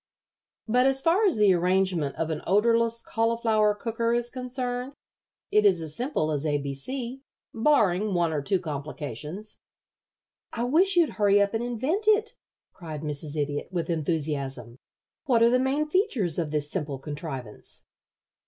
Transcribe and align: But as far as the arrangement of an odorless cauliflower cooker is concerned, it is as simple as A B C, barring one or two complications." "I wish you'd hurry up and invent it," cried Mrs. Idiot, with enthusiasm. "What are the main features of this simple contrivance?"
But 0.67 0.87
as 0.87 0.99
far 0.99 1.27
as 1.27 1.37
the 1.37 1.53
arrangement 1.53 2.15
of 2.15 2.31
an 2.31 2.41
odorless 2.47 3.05
cauliflower 3.07 3.75
cooker 3.75 4.15
is 4.15 4.31
concerned, 4.31 4.93
it 5.51 5.63
is 5.63 5.79
as 5.79 5.95
simple 5.95 6.31
as 6.31 6.43
A 6.43 6.57
B 6.57 6.73
C, 6.73 7.21
barring 7.53 8.15
one 8.15 8.33
or 8.33 8.41
two 8.41 8.59
complications." 8.59 9.59
"I 10.53 10.63
wish 10.63 10.95
you'd 10.95 11.17
hurry 11.21 11.39
up 11.39 11.53
and 11.53 11.63
invent 11.63 12.05
it," 12.07 12.31
cried 12.73 13.01
Mrs. 13.03 13.35
Idiot, 13.37 13.67
with 13.71 13.91
enthusiasm. 13.91 14.77
"What 15.25 15.43
are 15.43 15.51
the 15.51 15.59
main 15.59 15.87
features 15.87 16.39
of 16.39 16.49
this 16.49 16.71
simple 16.71 16.97
contrivance?" 16.97 17.85